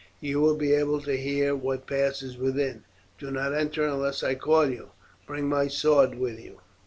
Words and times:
You 0.19 0.41
will 0.41 0.55
be 0.55 0.73
able 0.73 0.99
to 1.01 1.15
hear 1.15 1.55
what 1.55 1.85
passes 1.85 2.35
within. 2.35 2.85
Do 3.19 3.29
not 3.29 3.53
enter 3.53 3.85
unless 3.87 4.23
I 4.23 4.33
call 4.33 4.67
you. 4.67 4.89
Bring 5.27 5.47
my 5.47 5.67
sword 5.67 6.15
with 6.15 6.39
you." 6.39 6.59